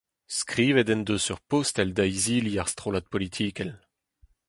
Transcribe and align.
Skrivet 0.37 0.91
en 0.95 1.01
deus 1.09 1.25
ur 1.33 1.39
postel 1.51 1.89
da 1.97 2.03
izili 2.15 2.53
ar 2.61 2.67
strollad 2.73 3.05
politikel. 3.13 3.69